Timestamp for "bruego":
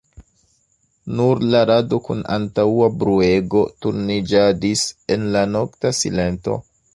3.03-3.61